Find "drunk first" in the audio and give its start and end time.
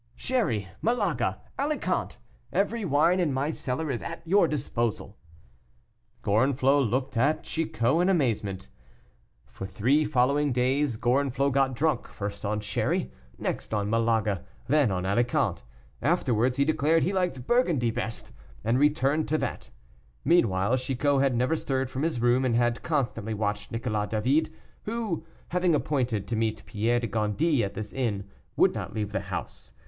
11.75-12.43